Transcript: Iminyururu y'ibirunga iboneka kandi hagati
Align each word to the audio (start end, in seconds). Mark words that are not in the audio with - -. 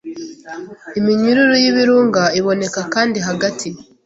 Iminyururu 0.99 1.55
y'ibirunga 1.63 2.23
iboneka 2.39 2.79
kandi 2.93 3.17
hagati 3.27 3.67